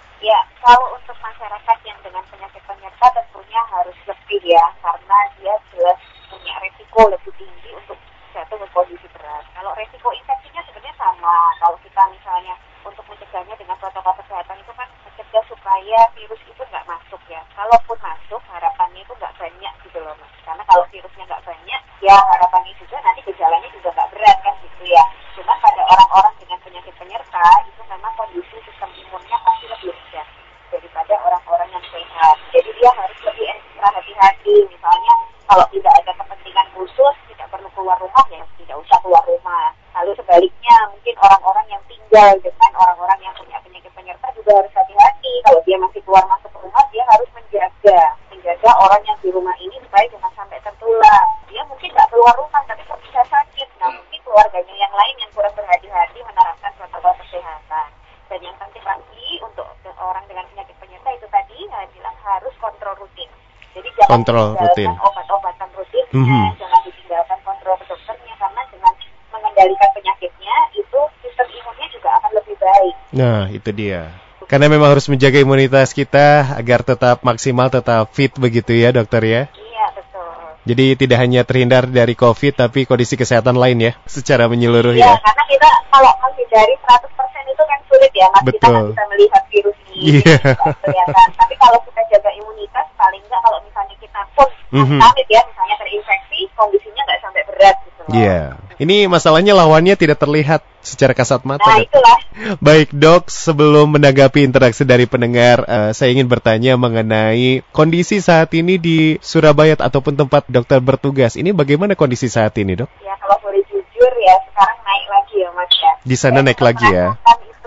Kalau 0.68 0.92
untuk 0.92 1.16
masyarakat 1.24 1.78
yang 1.88 1.96
dengan 2.04 2.20
penyakit 2.28 2.60
penyerta 2.68 3.06
tentunya 3.16 3.56
harus 3.72 3.96
lebih 4.04 4.36
ya, 4.44 4.60
karena 4.84 5.18
dia 5.40 5.56
jelas 5.72 5.96
punya 6.28 6.52
resiko 6.60 7.08
lebih 7.08 7.32
tinggi 7.40 7.72
untuk 7.72 7.96
jatuh 8.36 8.60
ke 8.60 8.68
kondisi 8.76 9.08
berat. 9.16 9.48
Kalau 9.56 9.72
resiko 9.72 10.12
infeksinya 10.12 10.60
sebenarnya 10.68 10.92
sama. 11.00 11.56
Kalau 11.56 11.72
kita 11.80 12.02
misalnya 12.12 12.52
untuk 12.84 13.00
mencegahnya 13.08 13.56
dengan 13.56 13.80
protokol 13.80 14.12
kesehatan 14.20 14.60
itu 14.60 14.72
kan 14.76 14.88
mencegah 15.08 15.44
supaya 15.48 15.98
virus 16.12 16.42
itu 16.44 16.60
nggak 16.60 16.84
masuk 16.84 17.20
ya. 17.32 17.40
Kalaupun 17.56 17.96
masuk, 18.04 18.42
harapannya 18.52 19.00
itu 19.00 19.12
nggak 19.16 19.34
banyak 19.40 19.72
gitu 19.88 19.98
loh 20.04 20.12
mas. 20.20 20.32
Karena 20.44 20.62
kalau 20.68 20.84
virusnya 20.92 21.24
nggak 21.32 21.44
banyak, 21.48 21.80
ya 22.04 22.16
harapannya 22.36 22.76
juga 22.76 23.00
nanti 23.00 23.24
gejalanya 23.24 23.68
juga 23.72 23.88
nggak 23.96 24.10
berat 24.12 24.36
kan 24.44 24.54
gitu 24.60 24.84
ya. 24.84 25.04
Cuma 25.32 25.56
pada 25.64 25.80
orang-orang 25.80 26.34
dengan 26.44 26.60
penyakit 26.60 26.92
penyerta 27.00 27.44
itu 27.64 27.80
memang 27.88 28.12
kondisi 28.20 28.56
sistem 28.68 28.92
imunnya 29.00 29.36
pasti 29.40 29.64
lebih 29.64 29.96
rendah 29.96 30.28
daripada 30.68 31.14
orang-orang 31.24 31.68
yang 31.72 31.84
sehat. 31.88 32.36
Jadi 32.52 32.70
dia 32.76 32.90
harus 32.92 33.18
lebih 33.24 33.46
ekstra 33.48 33.88
hati-hati. 33.88 34.56
Misalnya 34.68 35.14
kalau 35.48 35.64
tidak 35.72 35.92
ada 36.04 36.12
kepentingan 36.12 36.66
khusus, 36.76 37.14
tidak 37.32 37.48
perlu 37.48 37.68
keluar 37.72 37.96
rumah 37.96 38.24
ya 38.28 38.44
tidak 38.60 38.76
usah 38.84 38.98
keluar 39.00 39.24
rumah. 39.24 39.72
Lalu 39.96 40.12
sebaliknya 40.20 40.76
mungkin 40.92 41.14
orang-orang 41.24 41.66
yang 41.72 41.82
tinggal 41.88 42.32
dengan 42.44 42.70
orang-orang 42.76 43.18
yang 43.24 43.32
punya 43.40 43.56
penyakit 43.64 43.88
penyerta 43.96 44.28
juga 44.36 44.60
harus 44.60 44.72
hati-hati. 44.76 45.32
Kalau 45.48 45.60
dia 45.64 45.76
masih 45.80 46.00
keluar 46.04 46.24
masuk 46.28 46.52
rumah, 46.52 46.84
dia 46.92 47.04
harus 47.08 47.28
menjaga 47.32 48.00
menjaga 48.28 48.70
orang 48.76 49.02
yang 49.08 49.18
di 49.24 49.28
rumah 49.32 49.56
ini 49.56 49.76
supaya 49.80 50.04
jangan 50.12 50.32
sampai 50.36 50.60
tertular. 50.60 51.24
Dia 51.48 51.64
mungkin 51.64 51.88
nggak 51.96 52.08
keluar 52.12 52.34
rumah 52.36 52.60
tapi 52.68 52.84
kok 52.84 53.00
bisa 53.00 53.24
sakit. 53.24 53.68
Nah 53.80 53.88
mungkin 53.88 54.20
keluarganya 54.20 54.74
yang 54.76 54.92
lain 54.92 55.14
yang 55.16 55.30
kurang 55.32 55.54
berhati-hati 55.56 56.18
menerapkan 56.20 56.72
protokol 56.76 57.16
kesehatan. 57.24 57.88
Dan 58.28 58.44
yang 58.44 58.56
penting 58.60 58.84
lagi 58.84 59.28
untuk 59.40 59.64
orang 59.98 60.20
dengan 60.28 60.44
penyakit 60.52 60.76
penyerta 60.76 61.08
itu 61.16 61.26
tadi 61.32 61.58
saya 61.72 61.88
bilang 61.90 62.16
harus 62.20 62.52
kontrol 62.60 62.94
rutin. 63.00 63.28
Jadi 63.72 63.88
jangan 63.96 64.10
Kontrol 64.20 64.46
rutin. 64.52 64.88
ditinggalkan 64.92 65.00
obat-obatan 65.00 65.68
rutinnya, 65.72 66.12
Mhm. 66.12 66.44
jangan 66.60 66.80
ditinggalkan 66.84 67.38
kontrol 67.40 67.74
ke 67.80 67.84
dokternya 67.88 68.34
karena 68.36 68.62
dengan 68.68 68.92
mengendalikan 69.28 69.90
penyakitnya 69.92 70.54
itu 70.72 71.00
sistem 71.20 71.46
imunnya 71.52 71.86
juga 71.92 72.08
akan 72.16 72.30
lebih 72.36 72.56
baik. 72.56 72.94
Nah, 73.18 73.50
itu 73.50 73.74
dia. 73.74 74.14
Karena 74.46 74.70
memang 74.70 74.94
harus 74.94 75.10
menjaga 75.10 75.42
imunitas 75.42 75.90
kita 75.90 76.54
agar 76.54 76.86
tetap 76.86 77.26
maksimal, 77.26 77.66
tetap 77.66 78.06
fit 78.14 78.30
begitu 78.38 78.78
ya 78.78 78.94
dokter 78.94 79.20
ya. 79.26 79.42
Iya 79.58 79.86
betul. 79.92 80.30
Jadi 80.70 80.86
tidak 80.94 81.18
hanya 81.18 81.42
terhindar 81.42 81.90
dari 81.90 82.14
COVID 82.14 82.54
tapi 82.54 82.86
kondisi 82.86 83.18
kesehatan 83.18 83.58
lain 83.58 83.90
ya 83.90 83.92
secara 84.06 84.46
menyeluruh 84.46 84.94
Iya, 84.94 85.04
ya. 85.04 85.18
karena 85.18 85.44
kita 85.50 85.68
kalau 85.90 86.12
menghindari 86.22 86.74
100% 86.78 87.52
itu 87.52 87.62
kan 87.66 87.78
sulit 87.90 88.12
ya, 88.14 88.26
Mas. 88.30 88.40
Kita 88.40 88.46
Betul. 88.46 88.70
nggak 88.70 88.88
bisa 88.94 89.04
melihat 89.10 89.42
virus 89.50 89.78
Iya. 89.98 90.38
nggak 90.38 90.76
kelihatan. 90.82 91.28
Tapi 91.34 91.54
kalau 91.58 91.78
kita 91.82 92.02
jaga 92.14 92.30
imunitas, 92.38 92.86
paling 92.94 93.22
nggak 93.26 93.40
kalau 93.42 93.58
misalnya 93.66 93.96
kita 93.98 94.20
pun 94.34 94.48
Mhm. 94.68 94.98
amit 95.00 95.26
ya, 95.26 95.40
misalnya 95.48 95.76
terinfeksi, 95.80 96.40
kondisinya 96.54 97.02
nggak 97.08 97.20
sampai 97.24 97.42
berat 97.48 97.76
gitu 97.84 98.00
loh. 98.06 98.12
Iya. 98.14 98.40
Ini 98.78 99.10
masalahnya 99.10 99.58
lawannya 99.58 99.98
tidak 99.98 100.22
terlihat 100.22 100.62
secara 100.86 101.10
kasat 101.10 101.42
mata. 101.42 101.66
Nah, 101.66 101.82
itulah. 101.82 102.18
Baik 102.62 102.94
dok, 102.94 103.26
sebelum 103.26 103.98
menanggapi 103.98 104.46
interaksi 104.46 104.86
dari 104.86 105.10
pendengar, 105.10 105.66
eh, 105.66 105.90
saya 105.90 106.14
ingin 106.14 106.30
bertanya 106.30 106.78
mengenai 106.78 107.66
kondisi 107.74 108.22
saat 108.22 108.54
ini 108.54 108.78
di 108.78 109.18
Surabaya 109.18 109.74
ataupun 109.74 110.14
tempat 110.14 110.46
dokter 110.46 110.78
bertugas. 110.78 111.34
Ini 111.34 111.50
bagaimana 111.50 111.98
kondisi 111.98 112.30
saat 112.30 112.54
ini 112.62 112.78
dok? 112.78 112.86
Ya, 113.02 113.18
kalau 113.18 113.34
boleh 113.42 113.58
jujur 113.66 114.12
ya, 114.22 114.36
sekarang 114.46 114.78
naik 114.86 115.06
lagi 115.10 115.36
ya, 115.42 115.50
Mas 115.58 115.72
ya. 115.74 115.92
Di 116.06 116.16
sana 116.16 116.38
Dan 116.38 116.54
naik 116.54 116.62
lagi 116.62 116.86
ya 116.86 117.18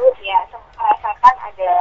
itu 0.02 0.26
ya, 0.26 0.40
sempat 0.50 0.74
merasakan 0.78 1.36
ada 1.46 1.72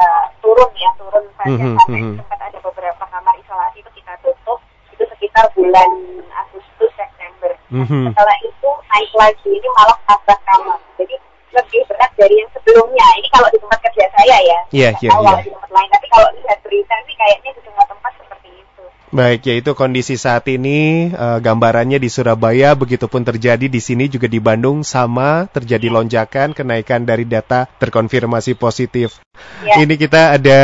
turun 0.50 0.70
ya, 0.74 0.90
turun 0.98 1.24
saja 1.38 1.62
Mhm, 1.62 1.74
sampai 1.78 2.00
mhm. 2.02 2.14
sempat 2.18 2.40
ada 2.42 2.58
beberapa 2.58 3.04
kamar 3.06 3.34
isolasi 3.38 3.78
itu 3.78 3.90
kita 3.94 4.12
tutup 4.18 4.58
itu 4.90 5.04
sekitar 5.14 5.46
bulan 5.54 5.90
Agustus 6.42 6.90
September. 6.98 7.54
Mhm. 7.70 8.10
Setelah 8.10 8.36
itu 8.42 8.70
naik 8.90 9.12
lagi, 9.14 9.50
ini 9.54 9.68
malah 9.78 9.98
tambah 10.10 10.38
kamar. 10.42 10.78
Jadi 10.98 11.14
lebih 11.54 11.80
berat 11.86 12.10
dari 12.18 12.34
yang 12.34 12.50
sebelumnya. 12.50 13.06
Ini 13.22 13.28
kalau 13.30 13.48
di 13.54 13.58
tempat 13.62 13.78
kerja 13.86 14.06
saya 14.18 14.36
ya. 14.42 14.60
Nggak 14.74 14.90
iya, 14.98 15.10
tahu 15.14 15.22
iya. 15.22 15.30
kalau 15.30 15.38
di 15.38 15.50
tempat 15.54 15.70
lain. 15.70 15.90
Tapi 15.94 16.06
kalau 16.10 16.28
lihat 16.34 16.58
berita 16.66 16.94
sih 17.06 17.14
kayaknya 17.14 17.50
di 17.54 17.60
semua 17.62 17.84
tempat. 17.86 18.12
Baik, 19.10 19.42
yaitu 19.50 19.74
kondisi 19.74 20.14
saat 20.14 20.46
ini 20.46 21.10
eh, 21.10 21.38
gambarannya 21.42 21.98
di 21.98 22.06
Surabaya, 22.06 22.78
begitupun 22.78 23.26
terjadi 23.26 23.66
di 23.66 23.82
sini 23.82 24.06
juga 24.06 24.30
di 24.30 24.38
Bandung 24.38 24.86
sama 24.86 25.50
terjadi 25.50 25.90
lonjakan 25.90 26.54
kenaikan 26.54 27.02
dari 27.02 27.26
data 27.26 27.66
terkonfirmasi 27.82 28.54
positif. 28.54 29.18
Ya. 29.66 29.82
Ini 29.82 29.98
kita 29.98 30.38
ada 30.38 30.60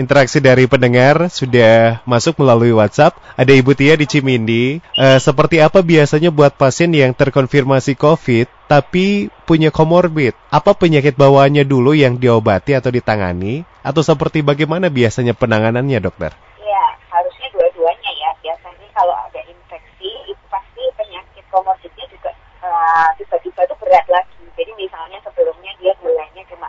interaksi 0.00 0.40
dari 0.40 0.64
pendengar 0.64 1.28
sudah 1.28 2.00
masuk 2.08 2.40
melalui 2.40 2.72
WhatsApp. 2.72 3.20
Ada 3.36 3.52
Ibu 3.52 3.76
Tia 3.76 3.94
di 4.00 4.08
Cimindi. 4.08 4.80
Eh, 4.96 5.18
seperti 5.20 5.60
apa 5.60 5.84
biasanya 5.84 6.32
buat 6.32 6.56
pasien 6.56 6.90
yang 6.96 7.12
terkonfirmasi 7.12 8.00
COVID 8.00 8.48
tapi 8.64 9.28
punya 9.44 9.68
komorbid? 9.68 10.32
Apa 10.48 10.72
penyakit 10.72 11.20
bawaannya 11.20 11.68
dulu 11.68 11.92
yang 11.92 12.16
diobati 12.16 12.72
atau 12.72 12.88
ditangani? 12.88 13.66
Atau 13.84 14.00
seperti 14.00 14.40
bagaimana 14.40 14.88
biasanya 14.88 15.34
penanganannya, 15.36 15.98
dokter? 16.00 16.32
Ya, 16.60 16.84
harusnya 17.10 17.48
dua-duanya 17.50 18.10
ya. 18.14 18.30
Biasanya 18.44 18.86
kalau 18.94 19.16
ada 19.16 19.40
infeksi, 19.42 20.10
itu 20.30 20.44
pasti 20.46 20.82
penyakit 20.94 21.42
komorbidnya 21.50 22.06
juga 22.12 22.30
eh, 22.62 23.08
tiba-tiba 23.18 23.66
itu 23.66 23.74
berat 23.80 24.06
lagi. 24.06 24.38
Jadi 24.54 24.70
misalnya 24.78 25.18
sebelumnya 25.24 25.72
dia 25.82 25.90
gulanya 25.98 26.42
cuma 26.46 26.68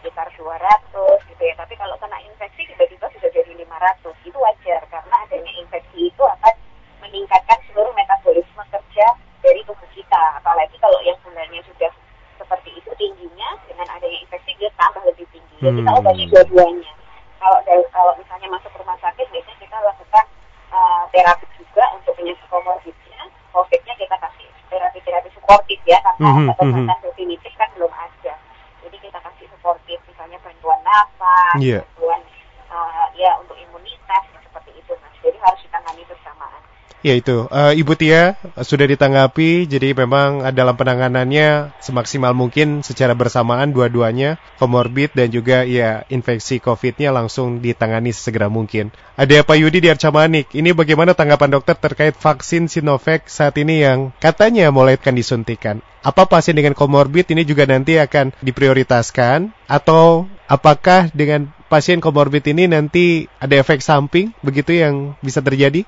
sekitar 0.00 0.26
200 0.34 1.30
gitu 1.30 1.42
ya. 1.44 1.54
Tapi 1.54 1.74
kalau 1.76 1.94
kena 2.00 2.18
infeksi 2.24 2.64
tiba-tiba 2.64 3.06
sudah 3.14 3.30
jadi 3.30 3.52
500. 3.62 4.26
Itu 4.26 4.38
wajar 4.40 4.80
karena 4.88 5.16
adanya 5.28 5.52
infeksi 5.60 6.08
itu 6.08 6.22
akan 6.24 6.54
meningkatkan 7.04 7.58
seluruh 7.70 7.92
metabolisme 7.92 8.62
kerja 8.72 9.06
dari 9.44 9.60
tubuh 9.68 9.88
kita. 9.92 10.22
Apalagi 10.40 10.74
kalau 10.80 10.98
yang 11.04 11.18
gulanya 11.20 11.60
sudah 11.68 11.92
seperti 12.40 12.70
itu 12.78 12.90
tingginya, 12.96 13.50
dengan 13.66 13.86
adanya 13.92 14.18
infeksi 14.22 14.54
dia 14.56 14.70
tambah 14.78 15.02
lebih 15.04 15.26
tinggi. 15.34 15.56
Ya, 15.60 15.70
kita 15.74 15.90
Hmm. 15.90 16.00
obati 16.00 16.24
dua-duanya. 16.30 16.92
Kalau 17.38 17.58
dari, 17.66 17.82
kalau 17.94 18.12
misalnya 18.18 18.48
masuk 18.50 18.72
rumah 18.78 18.98
sakit, 18.98 19.26
biasanya 19.30 19.58
kita 19.62 19.76
lakukan 19.78 20.24
uh, 20.74 21.02
terapi 21.14 21.46
juga 21.54 21.84
untuk 21.94 22.14
penyakit 22.18 22.46
komorbidnya. 22.50 23.22
COVID-nya 23.54 23.94
kita 23.94 24.16
kasih 24.18 24.46
terapi-terapi 24.70 25.28
karena 26.18 26.34
Mhm, 26.34 26.48
obat-obatan 26.50 26.98
definitif 27.06 27.52
kan 27.54 27.68
belum 27.78 27.92
ada. 27.94 28.34
Jadi 28.82 28.96
kita 28.98 29.18
kasih 29.22 29.46
suportif, 29.54 29.98
misalnya 30.04 30.38
bantuan 30.42 30.80
nafas, 30.82 31.56
Iya. 31.62 31.80
bantuan 31.94 32.20
uh, 32.68 33.06
ya 33.14 33.30
untuk 33.38 33.54
imunitas, 33.54 34.22
seperti 34.42 34.70
itu 34.74 34.92
mas. 34.98 35.14
Jadi 35.22 35.38
harus 35.38 35.60
ditangani 35.62 36.02
bersamaan. 37.08 37.08
Ya 37.08 37.14
itu, 37.16 37.48
Eh, 37.48 37.80
Ibu 37.80 37.96
Tia 37.96 38.36
sudah 38.60 38.84
ditanggapi, 38.84 39.64
jadi 39.64 39.96
memang 39.96 40.44
dalam 40.52 40.76
penanganannya 40.76 41.72
semaksimal 41.80 42.36
mungkin 42.36 42.84
secara 42.84 43.16
bersamaan 43.16 43.72
dua-duanya, 43.72 44.36
komorbid 44.60 45.16
dan 45.16 45.32
juga 45.32 45.64
ya 45.64 46.04
infeksi 46.12 46.60
COVID-nya 46.60 47.08
langsung 47.08 47.64
ditangani 47.64 48.12
sesegera 48.12 48.52
mungkin. 48.52 48.92
Ada 49.16 49.42
Pak 49.42 49.56
Yudi 49.56 49.80
di 49.80 49.88
Arca 49.88 50.12
Manik, 50.12 50.52
ini 50.52 50.70
bagaimana 50.76 51.16
tanggapan 51.16 51.56
dokter 51.56 51.74
terkait 51.74 52.14
vaksin 52.14 52.68
Sinovac 52.68 53.26
saat 53.26 53.56
ini 53.58 53.80
yang 53.82 54.12
katanya 54.20 54.68
mulai 54.68 55.00
akan 55.00 55.16
disuntikan? 55.16 55.80
Apa 56.04 56.28
pasien 56.30 56.54
dengan 56.54 56.76
komorbid 56.78 57.26
ini 57.32 57.42
juga 57.42 57.66
nanti 57.66 57.98
akan 57.98 58.30
diprioritaskan 58.44 59.50
atau 59.66 60.30
apakah 60.46 61.10
dengan 61.10 61.50
pasien 61.66 61.98
komorbid 61.98 62.46
ini 62.48 62.70
nanti 62.70 63.26
ada 63.42 63.58
efek 63.58 63.82
samping 63.82 64.30
begitu 64.40 64.78
yang 64.78 65.18
bisa 65.24 65.42
terjadi? 65.42 65.82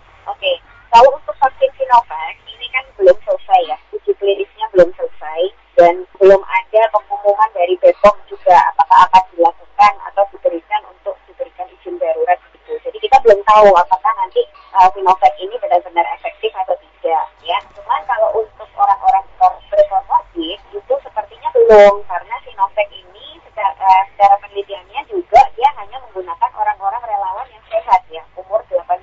Kalau 0.90 1.10
untuk 1.14 1.34
vaksin 1.38 1.70
Sinovac 1.78 2.34
ini 2.50 2.66
kan 2.74 2.84
belum 2.98 3.16
selesai 3.22 3.60
ya, 3.70 3.78
uji 3.94 4.12
klinisnya 4.18 4.66
belum 4.74 4.90
selesai 4.98 5.40
dan 5.80 6.04
belum 6.20 6.42
ada 6.44 6.82
pengumuman 6.92 7.50
dari 7.56 7.72
BPOM 7.80 8.16
juga 8.28 8.52
apakah 8.74 9.08
akan 9.08 9.24
dilakukan 9.32 9.92
atau 10.12 10.28
diberikan 10.34 10.82
untuk 10.92 11.16
diberikan 11.24 11.64
izin 11.72 11.96
darurat 11.96 12.36
gitu. 12.52 12.76
Jadi 12.84 12.98
kita 13.00 13.16
belum 13.24 13.40
tahu 13.48 13.72
apakah 13.72 14.12
nanti 14.20 14.44
uh, 14.76 14.92
Sinovac 14.92 15.32
ini 15.40 15.56
benar-benar 15.56 16.04
efektif 16.20 16.52
atau 16.52 16.76
tidak 16.76 17.24
ya. 17.46 17.58
Cuman 17.72 18.04
kalau 18.04 18.44
untuk 18.44 18.68
orang-orang 18.76 19.24
berkomorbid 19.40 20.60
itu 20.74 20.94
sepertinya 21.00 21.48
belum 21.56 22.04
karena 22.04 22.36
Sinovac 22.44 22.88
ini 22.92 23.40
secara, 23.48 23.72
uh, 23.80 24.02
secara 24.12 24.36
penelitiannya 24.44 25.00
juga 25.08 25.40
dia 25.56 25.70
hanya 25.80 25.96
menggunakan 26.04 26.50
orang-orang 26.52 27.02
relawan 27.08 27.48
yang 27.48 27.64
sehat 27.72 28.04
ya, 28.12 28.20
umur 28.36 28.60
18 28.68 29.00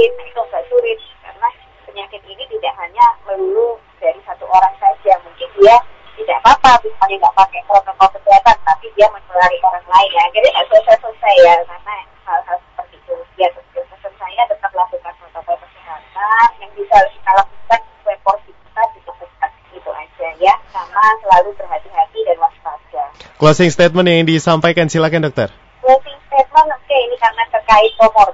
kooperatif 0.00 0.32
itu 0.32 0.40
agak 0.40 0.64
sulit. 0.72 0.98
Karena 1.20 1.48
penyakit 1.84 2.22
ini 2.24 2.44
tidak 2.56 2.74
hanya 2.80 3.04
melulu 3.28 3.76
dari 4.00 4.20
satu 4.24 4.48
orang 4.48 4.74
saja. 4.80 5.12
Mungkin 5.20 5.48
dia 5.60 5.76
tidak 6.16 6.38
apa-apa 6.44 6.80
misalnya 6.84 7.16
nggak 7.20 7.36
pakai 7.36 7.60
protokol 7.68 8.08
kesehatan 8.16 8.56
tapi 8.64 8.86
dia 8.96 9.06
menulari 9.12 9.58
orang 9.60 9.86
lain. 9.88 10.10
Ya 10.16 10.24
jadi 10.32 10.46
nggak 10.48 10.66
selesai-selesai 10.72 11.34
ya 11.44 11.54
karena 11.68 11.94
hal-hal 12.24 12.58
seperti 12.72 12.96
itu. 12.96 13.14
Ya 13.36 13.48
pesan 13.52 14.12
saya 14.16 14.42
tetap 14.48 14.72
lakukan 14.72 15.12
protokol 15.20 15.56
kesehatan. 15.60 16.48
Yang 16.60 16.72
bisa 16.80 16.96
kita 17.12 17.30
lakukan 17.36 17.80
sesuai 17.84 18.18
porsi 18.24 18.50
kita 18.56 18.82
ditentukan 18.96 19.50
itu 19.76 19.90
aja 19.92 20.28
ya. 20.40 20.54
Sama 20.72 21.04
selalu 21.20 21.48
berhati-hati 21.60 22.18
dan 22.24 22.36
waspada. 22.40 23.04
Closing 23.36 23.68
statement 23.72 24.08
yang 24.08 24.24
disampaikan 24.24 24.88
silakan 24.88 25.28
dokter. 25.28 25.48
Closing 25.80 26.18
statement 26.28 26.68
oke 26.72 26.84
okay, 26.84 27.00
ini 27.08 27.16
karena 27.16 27.44
terkait 27.52 27.92
komorbid 27.96 28.29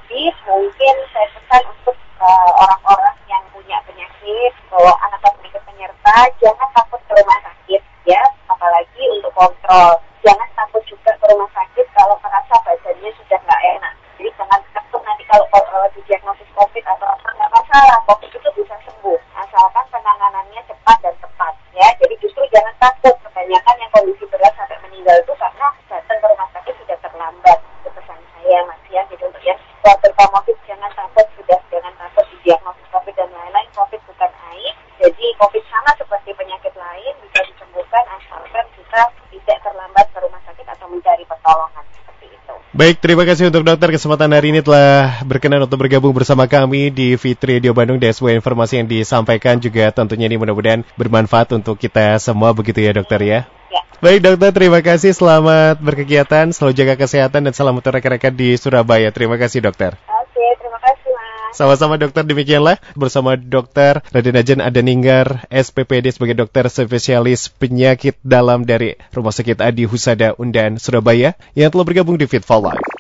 Baik, 42.77 43.01
terima 43.01 43.25
kasih 43.25 43.49
untuk 43.49 43.65
dokter 43.65 43.89
kesempatan 43.89 44.29
hari 44.37 44.53
ini 44.53 44.61
telah 44.61 45.25
berkenan 45.25 45.65
untuk 45.65 45.81
bergabung 45.81 46.13
bersama 46.13 46.45
kami 46.45 46.93
di 46.93 47.17
Fitri 47.17 47.57
Radio 47.57 47.73
Bandung 47.73 47.97
dan 47.97 48.13
sebuah 48.13 48.37
informasi 48.37 48.85
yang 48.85 48.85
disampaikan 48.85 49.57
juga 49.57 49.89
tentunya 49.89 50.29
ini 50.29 50.37
mudah-mudahan 50.37 50.85
bermanfaat 50.93 51.57
untuk 51.57 51.81
kita 51.81 52.21
semua 52.21 52.53
begitu 52.53 52.85
ya 52.85 52.93
dokter 52.93 53.25
ya. 53.25 53.49
Ya. 53.73 53.81
Baik 54.05 54.29
dokter, 54.29 54.53
terima 54.53 54.85
kasih. 54.85 55.17
Selamat 55.17 55.81
berkegiatan, 55.81 56.53
selalu 56.53 56.77
jaga 56.77 57.01
kesehatan 57.01 57.49
dan 57.49 57.57
salam 57.57 57.81
untuk 57.81 57.97
rekan-rekan 57.97 58.37
di 58.37 58.53
Surabaya. 58.61 59.09
Terima 59.09 59.41
kasih 59.41 59.65
dokter. 59.65 59.97
Oke, 59.97 60.45
terima 60.61 60.77
kasih 60.77 61.09
mas. 61.17 61.36
Sama-sama 61.55 62.01
dokter, 62.01 62.27
demikianlah 62.27 62.81
bersama 62.99 63.37
dokter 63.39 64.03
Raden 64.11 64.41
Ajan 64.41 64.61
Adaninggar, 64.65 65.47
SPPD 65.53 66.11
sebagai 66.11 66.35
dokter 66.35 66.67
spesialis 66.73 67.53
penyakit 67.53 68.19
dalam 68.25 68.65
dari 68.65 68.99
Rumah 69.13 69.35
Sakit 69.35 69.63
Adi 69.63 69.85
Husada 69.85 70.35
Undan 70.41 70.81
Surabaya 70.81 71.37
yang 71.53 71.71
telah 71.71 71.87
bergabung 71.87 72.19
di 72.19 72.25
Fit 72.25 72.43
for 72.43 72.59
Life. 72.65 72.96